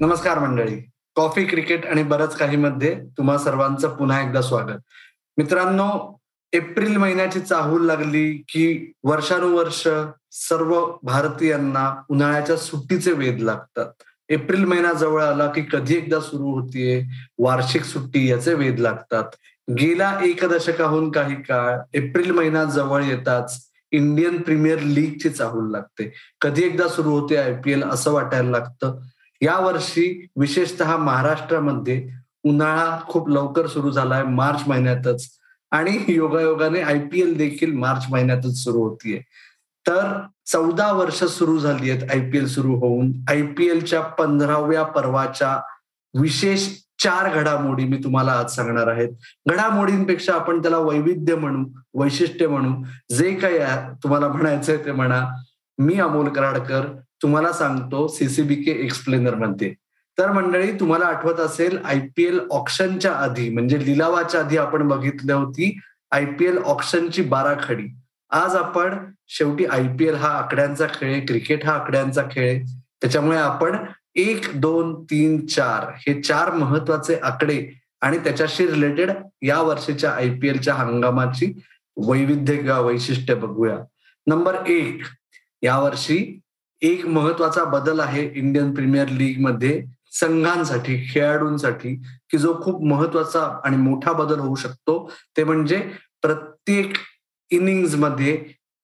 [0.00, 0.90] नमस्कार मंडळी.
[1.16, 4.80] Coffee cricket आणि बरंच काही मध्ये तुम्हा सर्वांचं पुन्हा एकदा स्वागत.
[5.36, 6.20] मित्रांनो
[6.52, 9.88] एप्रिल महिन्याची चाहूल लागली की वर्षानुवर्ष
[10.32, 13.86] सर्व भारतीयांना उन्हाळ्याच्या सुट्टीचे वेध लागतात.
[14.28, 17.04] एप्रिल महिना जवळ आला की कधी एकदा सुरू होतीये
[17.38, 19.24] वार्षिक सुट्टी याचे वेध लागतात.
[19.70, 26.14] गेल्या एक दशकाहून काही काळ एप्रिल महिना जवळ येताच इंडियन प्रीमियर लीगची चाहूल लागते.
[26.40, 28.98] कधी एकदा सुरू होते आयपीएल असं वाटायला लागतं.
[29.40, 32.10] या वर्षी विशेषतः महाराष्ट्रामध्ये
[32.44, 35.30] उन्हाळा खूप लवकर सुरू झालाय मार्च महिन्यातच.
[35.70, 39.20] आणि योगायोगाने आयपीएल देखील मार्च महिन्यातच सुरू होतीये.
[39.86, 43.12] तर चौदा वर्ष सुरू झाली आहेत आयपीएल सुरू होऊन.
[43.28, 45.58] आयपीएलच्या पंधराव्या पर्वाच्या
[46.20, 49.08] विशेष चार घडामोडी मी तुम्हाला आज सांगणार आहेत.
[49.50, 51.64] घडामोडींपेक्षा आपण त्याला वैविध्य म्हणू
[51.94, 52.74] वैशिष्ट्य म्हणू.
[53.14, 53.58] जे काही
[54.02, 55.26] तुम्हाला म्हणायचंय ते म्हणा.
[55.78, 56.86] मी अमोल कराडकर
[57.22, 59.74] तुम्हाला सांगतो सीसीबीके एक्सप्लेनरमध्ये
[60.18, 65.78] तर मंडळी तुम्हाला आठवत असेल आयपीएल ऑप्शनच्या आधी म्हणजे लिलावाच्या आधी आपण बघितली होती
[66.12, 67.86] आयपीएल ऑप्शनची बारा खडी.
[68.30, 68.96] आज आपण
[69.28, 72.64] शेवटी आयपीएल हा आकड्यांचा खेळ क्रिकेट हा आकड्यांचा खेळ
[73.00, 73.76] त्याच्यामुळे आपण
[74.16, 77.66] एक दोन तीन चार हे चार महत्त्वाचे आकडे
[78.00, 79.10] आणि त्याच्याशी रिलेटेड
[79.42, 81.52] या वर्षीच्या आयपीएलच्या हंगामाची
[81.96, 83.76] वैविध्य किंवा वैशिष्ट्य बघूया.
[84.26, 85.02] नंबर एक
[85.62, 86.18] यावर्षी
[86.82, 91.94] एक महत्त्वाचा बदल आहे इंडियन प्रीमियर लीगमध्ये संघांसाठी खेळाडूंसाठी
[92.30, 95.10] की जो खूप महत्त्वाचा आणि मोठा बदल होऊ शकतो.
[95.36, 95.78] ते म्हणजे
[96.22, 96.92] प्रत्येक
[97.50, 98.38] इनिंग्जमध्ये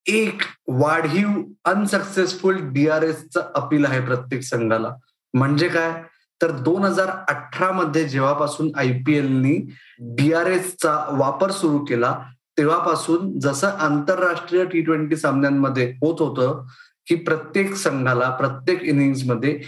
[0.06, 1.28] एक वाढीव
[1.64, 4.94] अनसक्सेसफुल डीआरएसचं अपील आहे प्रत्येक संघाला.
[5.34, 6.02] म्हणजे काय?
[6.42, 9.56] तर दोन हजार अठरा मध्ये जेव्हापासून आयपीएलनी
[10.00, 12.18] डीआरएसचा वापर सुरू केला
[12.58, 16.66] तेव्हापासून जसं आंतरराष्ट्रीय टी ट्वेंटी सामन्यांमध्ये होत होतं
[17.06, 19.60] की प्रत्येक संघाला प्रत्येक इनिंगमध्ये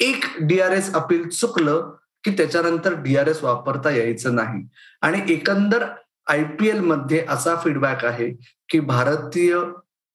[0.00, 4.68] एक डीआरएस अपील चुकलं की त्याच्यानंतर डीआरएस वापरता यायचं नाही.
[5.02, 5.86] आणि एकंदर
[6.26, 8.32] आयपीएलमध्ये असा फीडबॅक आहे
[8.68, 9.56] की भारतीय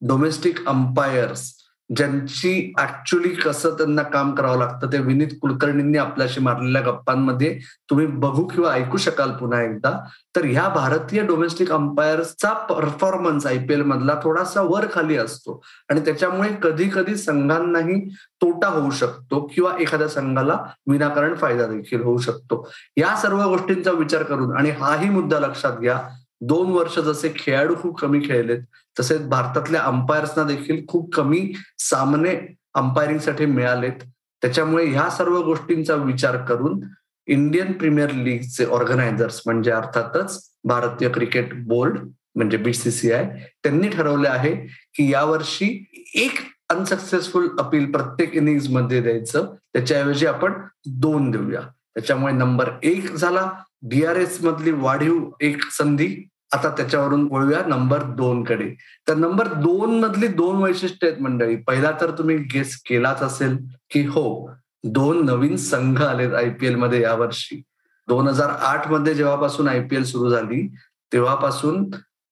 [0.01, 1.56] डोमेस्टिक अंपायर्स
[1.95, 7.59] ज्यांची ऍक्च्युली कसं त्यांना काम करावं लागतं ते विनीत कुलकर्णींनी आपल्याशी मारलेल्या गप्पांमध्ये
[7.89, 9.91] तुम्ही बघू किंवा ऐकू शकाल पुन्हा एकदा.
[10.35, 15.61] तर ह्या भारतीय डोमेस्टिक अंपायर्सचा परफॉर्मन्स आयपीएल मधला थोडासा वर खाली असतो.
[15.89, 18.09] आणि त्याच्यामुळे कधी कधी संघांनाही
[18.41, 22.69] तोटा होऊ शकतो किंवा एखाद्या संघाला विनाकारण फायदा देखील होऊ शकतो.
[22.97, 26.01] या सर्व गोष्टींचा विचार करून आणि हाही मुद्दा लक्षात घ्या
[26.41, 28.59] दोन वर्ष जसे खेळाडू खूप कमी खेळलेत
[28.99, 34.03] तसेच भारतातल्या अंपायर्सना देखील खूप कमी सामने अंपायरिंगसाठी मिळालेत.
[34.41, 36.79] त्याच्यामुळे ह्या सर्व गोष्टींचा विचार करून
[37.27, 41.99] इंडियन प्रीमियर लीगचे ऑर्गनायझर्स म्हणजे अर्थातच भारतीय क्रिकेट बोर्ड
[42.35, 43.29] म्हणजे बीसीसीआय
[43.63, 44.55] त्यांनी ठरवले आहे
[44.93, 45.85] की यावर्षी
[46.15, 46.33] एक
[46.69, 49.53] अनसक्सेसफुल अपील प्रत्येक इनिंग्समध्ये द्यायचं.
[49.73, 50.53] त्याच्याऐवजी आपण
[50.85, 51.61] दोन देऊया.
[51.93, 53.51] त्याच्यामुळे नंबर एक झाला.
[53.81, 58.69] डीआरएस मधली वाढीव एक संधी आता त्याच्यावरून वळूया नंबर दोन कडे.
[59.07, 61.55] तर नंबर दोन मधली दोन वैशिष्ट्य आहेत मंडळी.
[61.55, 63.57] पहिला तर तुम्ही गेस केलाच असेल
[63.91, 64.51] की हो
[64.83, 67.61] दोन नवीन संघ आलेत आयपीएलमध्ये यावर्षी
[68.07, 70.67] दोन हजार आठमध्ये जेव्हापासून आयपीएल सुरू झाली
[71.13, 71.89] तेव्हापासून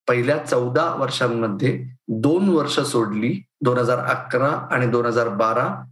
[0.07, 5.83] पहिल्या चौदा वर्षांमध्ये दोन वर्ष सोडली दोन हजार अकरा आणि दोन हजार बारा.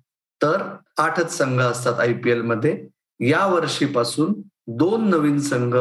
[0.42, 0.62] तर
[0.98, 2.88] आठच संघ असतात आयपीएलमध्ये.
[3.20, 4.34] या वर्षीपासून
[4.68, 5.76] दोन नवीन संघ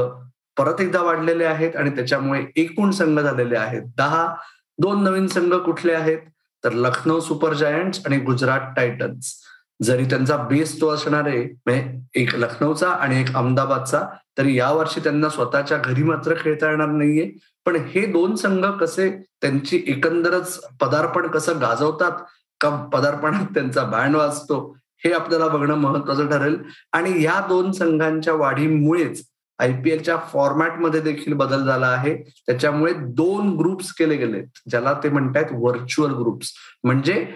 [0.56, 3.82] परत एकदा वाढलेले आहेत आणि त्याच्यामुळे एकूण संघ झालेले आहेत.
[3.96, 4.34] दहा
[4.78, 6.18] दोन नवीन संघ कुठले आहेत?
[6.64, 9.34] तर लखनौ सुपर जायंट्स आणि गुजरात टायटन्स.
[9.82, 14.02] जरी त्यांचा बेस तो असणार आहे म्हणजे एक लखनौचा आणि एक अहमदाबादचा
[14.38, 17.30] तरी यावर्षी त्यांना स्वतःच्या घरी मात्र खेळता येणार नाहीये.
[17.66, 19.10] पण हे दोन संघ कसे
[19.40, 22.12] त्यांची एकंदरच पदार्पण कसं गाजवतात
[22.60, 26.56] का पदार्पणात त्यांचा बँड वाजतो हे आपल्याला बघणं महत्वाचं ठरेल.
[26.92, 29.24] आणि या दोन संघांच्या वाढीमुळेच
[29.62, 32.16] आयपीएलच्या फॉर्मॅटमध्ये देखील बदल झाला आहे.
[32.46, 36.52] त्याच्यामुळे दोन ग्रुप्स केले गेलेत ज्याला ते म्हणतात व्हर्च्युअल ग्रुप्स
[36.84, 37.26] म्हणजे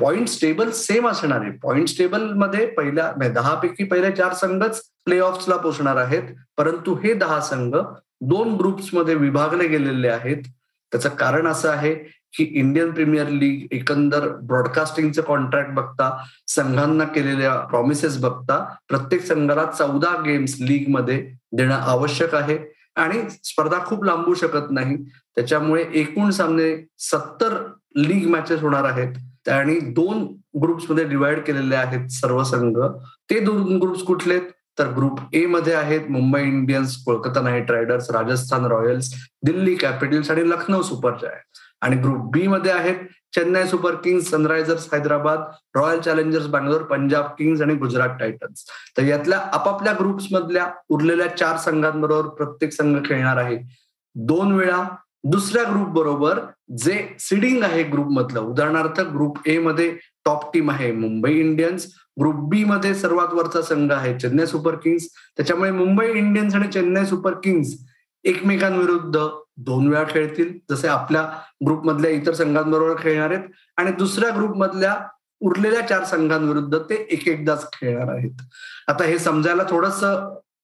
[0.00, 1.50] पॉइंट टेबल सेम असणार आहे.
[1.62, 6.22] पॉइंट टेबलमध्ये पहिल्या दहा पैकी पहिले चार संघच प्ले ऑफला पोचणार आहेत.
[6.58, 7.76] परंतु हे दहा संघ
[8.20, 10.42] दोन ग्रुप्समध्ये विभागले गेलेले आहेत.
[10.92, 11.94] त्याचं कारण असं आहे
[12.36, 20.22] की इंडियन प्रीमियर लीग एकंदर ब्रॉडकास्टिंगचे कॉन्ट्रॅक्ट बघता संघांना केलेल्या प्रॉमिसेस बघता प्रत्येक संघाला चौदा
[20.22, 22.58] गेम्स लीगमध्ये देणं आवश्यक आहे.
[22.96, 24.96] आणि स्पर्धा खूप लांबू शकत नाही.
[25.34, 29.48] त्याच्यामुळे एकूण सामने सत्तर लीग मॅचेस होणार आहेत.
[29.48, 30.24] आणि दोन
[30.62, 32.78] ग्रुप्समध्ये डिवाइड केलेले आहेत सर्व संघ.
[33.30, 34.38] ते दोन ग्रुप्स कुठले
[34.78, 40.48] तर ग्रुप ए मध्ये आहेत Mumbai Indians Kolkata Knight Riders Rajasthan Royals Delhi Capitals आणि
[40.50, 41.60] लखनौ सुपर जायंट्स.
[41.82, 42.96] आणि ग्रुप बी मध्ये आहेत
[43.34, 45.40] Chennai Super Kings Sunrisers Hyderabad
[45.74, 48.64] Royal Challengers Bangalore Punjab Kings आणि गुजरात टायटन्स
[48.96, 53.58] तर यातल्या आपापल्या ग्रुप्स मधल्या उरलेल्या चार संघांबरोबर प्रत्येक संघ खेळणार आहे.
[54.14, 54.82] दोन वेळा
[55.24, 56.38] दुसऱ्या ग्रुप बरोबर
[56.76, 58.40] जे सिडिंग आहे ग्रुप मधलं.
[58.40, 60.92] उदाहरणार्थ ग्रुप ए मध्ये टॉप टीम आहे.
[60.92, 61.86] मुंबई इंडियन्स
[62.20, 64.18] ग्रुप बी मध्ये सर्वात वरचा संघ आहे.
[64.18, 65.06] Chennai Super Kings.
[65.36, 67.74] त्याच्यामुळे मुंबई इंडियन्स आणि चेन्नई सुपर किंग्स
[68.24, 69.26] एकमेकांविरुद्ध
[69.56, 70.52] दोन वेळा खेळतील.
[70.70, 71.22] जसे आपल्या
[71.66, 73.48] ग्रुपमधल्या इतर संघांबरोबर खेळणार आहेत.
[73.76, 74.96] आणि दुसऱ्या ग्रुपमधल्या
[75.40, 78.42] उरलेल्या चार संघांविरुद्ध ते एक एकदाच खेळणार आहेत.
[78.88, 80.00] आता हे समजायला थोडस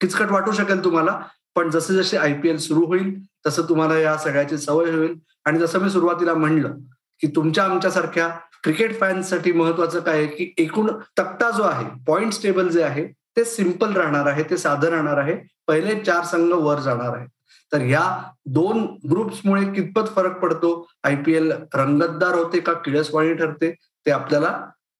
[0.01, 1.21] किचकट वाटू शकेल तुम्हाला
[1.55, 3.15] पण जसे जसे आय पी एल सुरू होईल
[3.47, 5.15] तसं तुम्हाला या सगळ्याची सवय होईल.
[5.45, 6.77] आणि जसं मी सुरुवातीला म्हणलं
[7.21, 8.29] की तुमच्या आमच्यासारख्या
[8.69, 10.88] क्रिकेट फॅन्ससाठी महत्वाचं काय आहे की एकूण
[11.19, 13.06] तक्ता जो आहे पॉइंट टेबल जे आहे
[13.37, 15.37] ते सिंपल राहणार आहे ते साधं राहणार आहे.
[15.69, 17.26] पहिले चार संघ वर जाणार आहे
[17.73, 18.03] तर या
[18.47, 20.73] दोन ग्रुप्समुळे कितपत फरक पडतो?
[21.05, 23.70] आय पी एल रंगतदार होते का किळसवाणी ठरते?
[24.06, 24.53] ते आपल्याला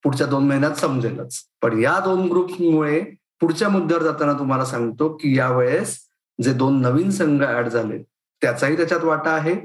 [0.05, 1.38] पुढच्या दोन महिन्यात समजेलच.
[1.62, 3.00] पण या दोन ग्रुप्समुळे
[3.41, 5.97] पुढच्या मुद्द्यावर जाताना तुम्हाला सांगतो की यावेळेस
[6.38, 8.03] जे दोन नवीन संघ ऍड झाले
[8.43, 9.56] त्याचाही त्याच्यात वाटा आहे.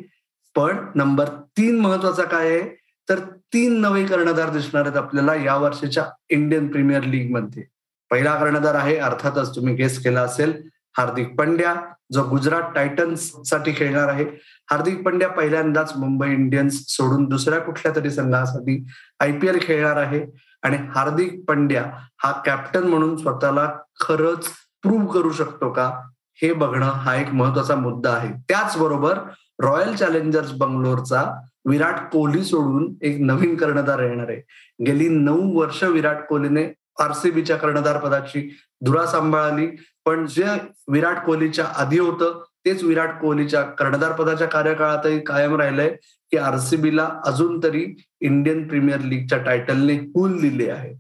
[0.56, 2.83] पण नंबर तीन महत्त्वाचा काय आहे?
[3.10, 3.20] तर
[3.54, 7.64] तीन नवे कर्णधार दिसणार आहेत आपल्याला या वर्षीच्या इंडियन प्रीमियर लीगमध्ये.
[8.12, 10.62] पहिला कर्णधार आहे अर्थातच तुम्ही गेस केला असेल
[10.98, 11.76] हार्दिक पंड्या
[12.12, 14.26] जो गुजरात टायटन्ससाठी खेळणार आहे.
[14.72, 18.86] हार्दिक पंड्या पहिल्यांदाच मुंबई इंडियन्स सोडून दुसऱ्या कुठल्या तरी संघासाठी
[19.20, 20.26] आयपीएल खेळणार आहे.
[20.64, 21.86] आणि हार्दिक पंड्या
[22.24, 24.48] हा कॅप्टन म्हणून स्वतःला खरंच
[24.82, 26.02] प्रूव्ह करू शकतो का
[26.42, 28.34] हे बघणं हा एक महत्त्वाचा मुद्दा आहे.
[28.50, 29.20] त्याचबरोबर
[29.62, 34.42] रॉयल चॅलेंजर्स बंगलोरचा विराट कोहली सोडून एक नवीन कर्णधार येणार आहे.
[34.86, 36.66] गेली नऊ वर्ष विराट कोहलीने
[37.00, 38.50] आरसीबीच्या कर्णधार पदाची
[38.86, 39.68] धुरा सांभाळली
[40.06, 40.46] पण जे
[40.88, 45.90] विराट कोहलीच्या आधी होतं तेच विराट कोहलीच्या कर्णधार पदाच्या कार्यकाळातही कायम राहिलंय
[46.32, 47.86] की आरसीबीला अजून तरी
[48.22, 50.94] इंडियन प्रीमियर लीगच्या टायटलने कूल दिले आहे.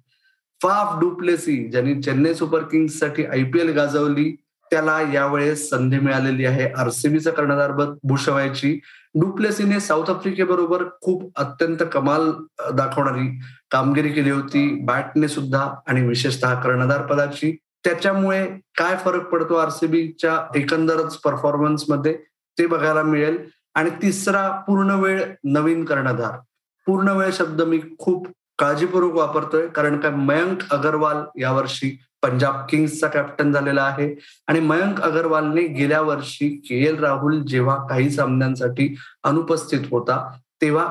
[0.61, 4.35] फाफ डुप्लेसी ज्यांनी चेन्नई सुपर किंग्ससाठी आयपीएल गाजवली
[4.71, 7.71] त्याला यावेळेस संधी मिळालेली आहे आरसीबीचं कर्णधार
[8.03, 8.79] भूषवायची.
[9.15, 12.31] डुप्लेसीने साऊथ आफ्रिकेबरोबर खूप अत्यंत कमाल
[12.73, 13.39] दाखवणारी
[13.71, 14.81] कामगिरी केली होती.
[14.83, 17.57] बॅटने सुद्धा आणि विशेषतः कर्णधार पदाची.
[17.83, 18.45] त्याच्यामुळे
[18.77, 22.17] काय फरक पडतो आरसीबीच्या एकंदरच परफॉर्मन्समध्ये?
[22.59, 23.49] ते बघायला मिळेल.
[23.75, 26.39] आणि तिसरा पूर्ण वेळ नवीन कर्णधार.
[26.85, 28.27] पूर्ण वेळ शब्द मी खूप
[28.63, 34.15] काळजीपूर्वक वापरतोय कारण काय मयंक अगरवाल यावर्षी पंजाब किंग्सचा कॅप्टन झालेला आहे.
[34.47, 40.17] आणि मयंक अगरवालने गेल्या वर्षी के एल राहुल जेव्हा काही सामन्यांसाठी अनुपस्थित होता
[40.61, 40.85] तेव्हा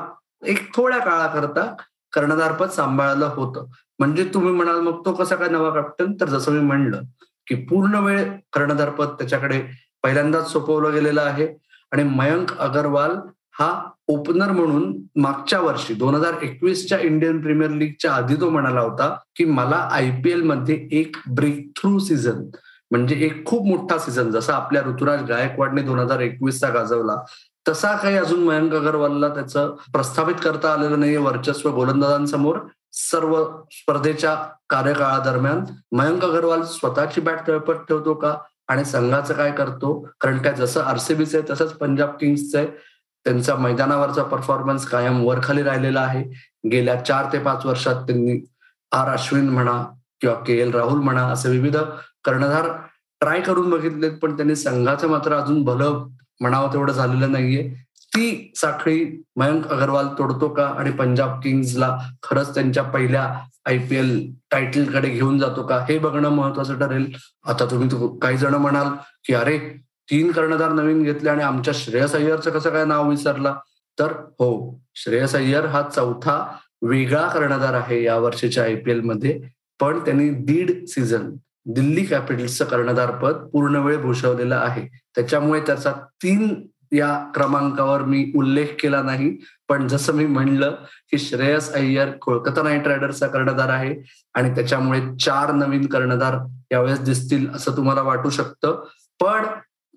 [0.45, 1.65] एक थोड्या काळाकरता
[2.13, 3.65] कर्णधारपद सांभाळलं होतं.
[3.99, 7.01] म्हणजे तुम्ही म्हणाल मग तो कसा काय नवा कॅप्टन तर जसं मी म्हणलं
[7.47, 8.23] की पूर्ण वेळ
[8.53, 9.61] कर्णधारपद त्याच्याकडे
[10.03, 11.47] पहिल्यांदाच सोपवलं गेलेलं आहे.
[11.91, 13.17] आणि मयंक अगरवाल
[13.59, 19.17] हा ओपनर म्हणून मागच्या वर्षी दोन हजार एकवीसच्या इंडियन प्रीमियर लीगच्या आधी तो म्हणाला होता
[19.35, 22.43] की मला आयपीएलमध्ये एक ब्रेक थ्रू सीझन
[22.91, 27.15] म्हणजे एक खूप मोठा सीझन जसा आपल्या ऋतुराज गायकवाडने दोन हजार एकवीसचा गाजवला
[27.69, 32.57] तसा काही अजून मयंक अगरवालला त्याचं प्रस्थापित करता आलेलं नाहीये वर्चस्व गोलंदाजांसमोर.
[32.93, 34.35] सर्व स्पर्धेच्या
[34.69, 38.33] कार्यकाळादरम्यान मयंक अगरवाल स्वतःची बॅट तळपट ठेवतो का?
[38.67, 40.07] आणि संघाचं काय करतो?
[40.21, 42.67] कारण काय जसं आरसीबीचं आहे तसंच पंजाब किंग्सचं आहे.
[43.25, 46.23] त्यांचा मैदानावरचा परफॉर्मन्स कायम वरखाली राहिलेला आहे.
[46.71, 48.39] गेल्या चार ते पाच वर्षात त्यांनी
[48.91, 49.81] आर अश्विन म्हणा
[50.21, 51.77] किंवा के एल राहुल म्हणा असे विविध
[52.23, 52.67] कर्णधार
[53.21, 56.03] ट्राय करून बघितलेत पण त्यांनी संघाचं मात्र अजून भलं
[56.41, 57.67] म्हणावं तेवढं झालेलं नाहीये.
[58.15, 59.05] ती साखळी
[59.35, 63.23] मयंक अगरवाल तोडतो का आणि पंजाब किंग्सला खरंच त्यांच्या पहिल्या
[63.65, 64.11] आय पी एल
[64.51, 67.11] टायटलकडे घेऊन जातो का हे बघणं महत्वाचं ठरेल.
[67.45, 67.89] आता तुम्ही
[68.21, 68.87] काही जण म्हणाल
[69.25, 69.57] की अरे
[70.13, 73.55] तीन कर्णधार नवीन घेतले आणि आमच्या श्रेयस अय्यरचं कसं काय नाव विसरला?
[73.99, 79.41] तर हो श्रेयस अय्यर हा चौथा वेगळा कर्णधार आहे या वर्षीच्या आय पी मध्ये.
[79.79, 81.31] पण त्यांनी दीड सीझन
[81.65, 84.87] दिल्ली कॅपिटल्सचं कर्णधारपद पूर्ण वेळ भूषवलेलं आहे.
[85.15, 89.37] त्याच्यामुळे त्याचा तीन या क्रमांकावर मी उल्लेख केला नाही.
[89.69, 90.75] पण जसं मी म्हणलं
[91.11, 93.95] की श्रेयस अय्यर कोलकाता नाईट रायडर्सचा कर्णधार आहे
[94.33, 96.37] आणि त्याच्यामुळे चार नवीन कर्णधार
[96.71, 98.85] यावेळेस दिसतील असं तुम्हाला वाटू शकतं.
[99.19, 99.45] पण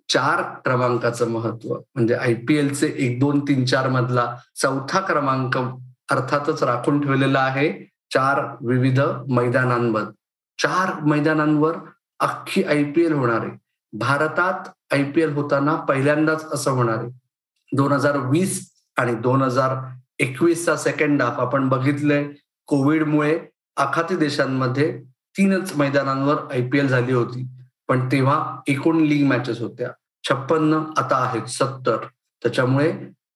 [0.09, 1.75] चार क्रमांकाचं महत्त्व.
[1.95, 5.59] म्हणजे आय पी एलचे एक दोन तीन चार मधला चौथा क्रमांक
[6.13, 7.73] अर्थातच राखून ठेवलेला आहे.
[8.11, 10.03] चार विविध मैदानांवर.
[10.59, 11.77] चार मैदानांवर
[12.21, 13.51] अख्खी आय पी एल होणार आहे.
[13.93, 17.09] भारतात आय पी एल होताना पहिल्यांदाच असं होणार आहे.
[17.73, 19.77] दोन हजार वीस आणि दोन हजार
[20.19, 22.29] एकवीसचा सेकंड हाफ आपण बघितलंय.
[22.67, 23.39] कोविडमुळे
[23.77, 25.03] आखाती देशांमध्ये
[25.39, 27.47] तीनच मैदानांवर आय पी एल झाली होती.
[27.89, 28.39] पण तेव्हा
[28.69, 29.89] एकूण लीग मॅचेस होत्या.
[30.25, 31.97] छप्पन्न आता आहेत सत्तर.
[32.43, 32.93] त्याच्यामुळे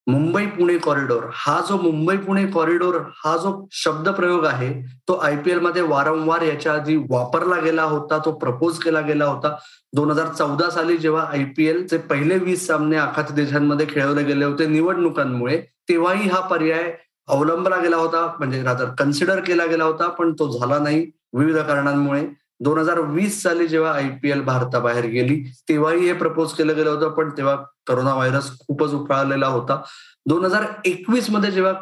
[0.06, 4.72] मुंबई पुणे कॉरिडॉर हा जो मुंबई पुणे कॉरिडॉर हा जो शब्द प्रयोग आहे
[5.08, 9.54] तो आयपीएलमध्ये वारंवार याच्या आधी वापरला गेला होता तो प्रपोज केला गेला होता.
[9.94, 15.60] दोन हजार चौदा साली जेव्हा आयपीएलचे पहिले वीस सामने आखाती देशांमध्ये खेळवले गेले होते निवडणुकांमुळे
[15.88, 16.92] तेव्हाही हा पर्याय
[17.28, 21.10] अवलंबला गेला होता म्हणजे रादर कन्सिडर केला गेला होता पण तो झाला नाही.
[21.32, 22.24] विविध कारणांमुळे
[22.60, 27.30] दोन हजार वीस साली जेव्हा आयपीएल भारताबाहेर गेली तेव्हाही हे प्रपोज केलं गेलं होतं पण
[27.36, 27.54] तेव्हा
[27.88, 29.80] करोना व्हायरस खूपच उफाळलेला होता.
[30.26, 31.72] दोन हजार एकवीसमध्ये जेव्हा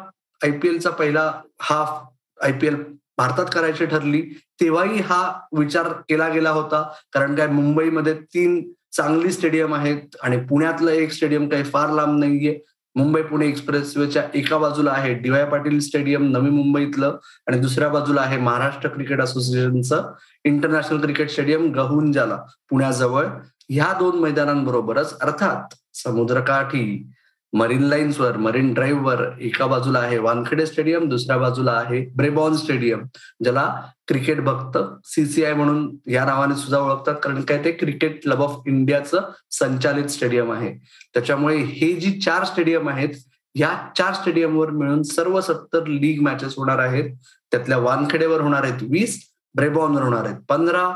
[0.41, 1.31] आयपीएलचा पहिला
[1.61, 1.99] हाफ
[2.43, 2.75] आयपीएल
[3.17, 4.21] भारतात करायची ठरली
[4.61, 5.21] तेव्हाही हा
[5.57, 6.81] विचार केला गेला होता.
[7.13, 8.61] कारण काय मुंबईमध्ये तीन
[8.93, 12.59] चांगली स्टेडियम आहेत आणि पुण्यातलं एक स्टेडियम काही फार लांब नाहीये.
[12.95, 17.17] मुंबई पुणे एक्सप्रेसवेच्या एका बाजूला आहे डीवाय पाटील स्टेडियम नवी मुंबईतलं
[17.47, 20.11] आणि दुसऱ्या बाजूला आहे महाराष्ट्र क्रिकेट असोसिएशनचं
[20.45, 22.35] इंटरनॅशनल क्रिकेट स्टेडियम गहुंजाला
[22.69, 23.25] पुण्याजवळ
[23.69, 27.11] ह्या दोन मैदानांबरोबरच अर्थात समुद्रकाठी
[27.53, 33.03] मरीन लाईन्सवर मरीन ड्राईव्हवर एका बाजूला आहे वानखेडे स्टेडियम दुसऱ्या बाजूला आहे ब्रेबॉन स्टेडियम
[33.43, 33.63] ज्याला
[34.07, 39.31] क्रिकेट भक्त सीसीआय म्हणून या नावाने सुद्धा ओळखतात कारण काय ते क्रिकेट क्लब ऑफ इंडियाचं
[39.51, 40.73] संचालित स्टेडियम आहे.
[41.13, 43.15] त्याच्यामुळे हे जी चार स्टेडियम आहेत
[43.55, 47.09] या चार स्टेडियमवर मिळून सर्व सत्तर लीग मॅचेस होणार आहेत.
[47.51, 49.19] त्यातल्या वानखेडेवर होणार आहेत वीस
[49.55, 50.37] ब्रेबॉनवर होणार आहेत.
[50.49, 50.89] पंधरा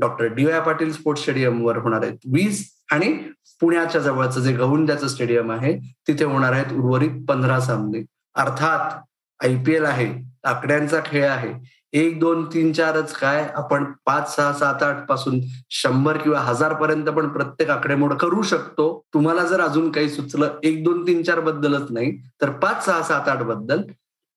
[0.00, 2.16] Doctor D Y Patil Sports स्टेडियमवर होणार आहेत.
[2.32, 3.12] वीस आणि
[3.60, 5.76] पुण्याच्या जवळचं जे गवंड्याचं स्टेडियम आहे
[6.08, 8.04] तिथे होणार आहेत उर्वरित पंधरा सामने.
[8.34, 8.98] अर्थात
[9.40, 10.12] आयपीएल आहे
[10.44, 11.52] आकड्यांचा खेळ आहे.
[11.92, 13.46] एक दोन तीन चारच काय?
[13.54, 15.40] आपण पाच सहा सात आठपासून
[15.70, 18.86] शंभर किंवा हजार पर्यंत पण प्रत्येक आकडेमोड करू शकतो.
[19.14, 23.28] तुम्हाला जर अजून काही सुचलं एक दोन तीन चार बद्दलच नाही तर पाच सहा सात
[23.28, 23.82] आठबद्दल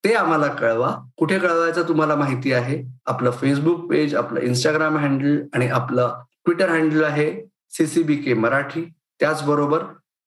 [0.03, 0.95] ते आम्हाला कळवा.
[1.17, 2.83] कुठे कळवायचं तुम्हाला माहिती आहे?
[3.05, 8.85] आपलं फेसबुक पेज आपलं इंस्टाग्राम हँडल आणि आपलं ट्विटर हँडल आहे सीसीबी के मराठी.
[9.19, 9.83] त्याचबरोबर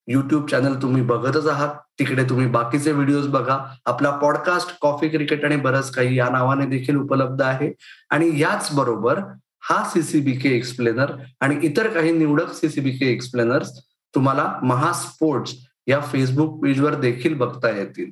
[0.08, 1.74] युट्यूब चॅनल तुम्ही बघतच आहात.
[1.98, 3.58] तिकडे तुम्ही बाकीचे व्हिडिओज बघा.
[3.86, 7.72] आपला पॉडकास्ट कॉफी क्रिकेट आणि बरंच काही या नावाने देखील उपलब्ध आहे.
[8.10, 9.20] आणि याच बरोबर
[9.60, 13.70] हा सीसीबी के एक्सप्लेनर आणि इतर काही निवडक सीसीबी के एक्सप्लेनर्स
[14.14, 15.54] तुम्हाला महा स्पोर्ट्स
[15.86, 18.10] या फेसबुक पेजवर देखील बघता येतील.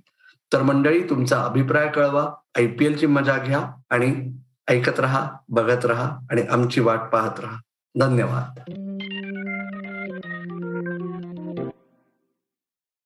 [0.55, 4.33] तर मंडळी तुमचा अभिप्राय कळवा आयपीएलची मजा घ्या आणि
[4.69, 7.61] ऐकत रहा बघत रहा आणि आमची वाट पाहत रहा.
[7.99, 8.84] धन्यवाद.